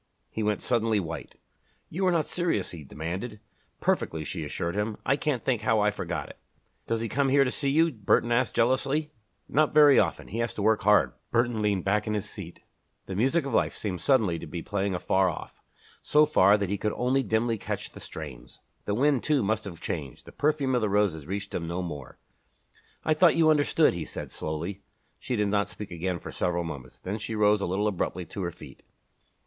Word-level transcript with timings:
He 0.31 0.41
went 0.41 0.63
suddenly 0.63 0.99
white. 0.99 1.35
"You 1.87 2.07
are 2.07 2.11
not 2.11 2.25
serious?" 2.25 2.71
he 2.71 2.83
demanded. 2.83 3.39
"Perfectly," 3.81 4.23
she 4.25 4.43
assured 4.43 4.73
him. 4.73 4.97
"I 5.05 5.15
can't 5.15 5.45
think 5.45 5.61
how 5.61 5.79
I 5.79 5.91
forgot 5.91 6.27
it." 6.27 6.39
"Does 6.87 7.01
he 7.01 7.07
come 7.07 7.29
here 7.29 7.43
to 7.43 7.51
see 7.51 7.69
you?" 7.69 7.91
Burton 7.91 8.31
asked, 8.31 8.55
jealously. 8.55 9.11
"Not 9.47 9.75
very 9.75 9.99
often. 9.99 10.29
He 10.29 10.39
has 10.39 10.55
to 10.55 10.63
work 10.63 10.81
hard." 10.81 11.11
Burton 11.29 11.61
leaned 11.61 11.85
back 11.85 12.07
in 12.07 12.15
his 12.15 12.27
seat. 12.27 12.61
The 13.05 13.15
music 13.15 13.45
of 13.45 13.53
life 13.53 13.77
seemed 13.77 14.01
suddenly 14.01 14.39
to 14.39 14.47
be 14.47 14.63
playing 14.63 14.95
afar 14.95 15.29
off 15.29 15.61
so 16.01 16.25
far 16.25 16.57
that 16.57 16.69
he 16.71 16.79
could 16.79 16.93
only 16.93 17.21
dimly 17.21 17.59
catch 17.59 17.91
the 17.91 17.99
strains. 17.99 18.59
The 18.85 18.95
wind, 18.95 19.21
too, 19.21 19.43
must 19.43 19.65
have 19.65 19.79
changed 19.81 20.25
the 20.25 20.31
perfume 20.31 20.73
of 20.73 20.81
the 20.81 20.89
roses 20.89 21.27
reached 21.27 21.53
him 21.53 21.67
no 21.67 21.83
more. 21.83 22.17
"I 23.05 23.13
thought 23.13 23.35
you 23.35 23.51
understood," 23.51 23.93
he 23.93 24.05
said 24.05 24.31
slowly. 24.31 24.81
She 25.19 25.35
did 25.35 25.49
not 25.49 25.69
speak 25.69 25.91
again 25.91 26.17
for 26.17 26.31
several 26.31 26.63
moments. 26.63 26.97
Then 26.97 27.19
she 27.19 27.35
rose 27.35 27.61
a 27.61 27.67
little 27.67 27.87
abruptly 27.87 28.25
to 28.25 28.41
her 28.41 28.51
feet. 28.51 28.81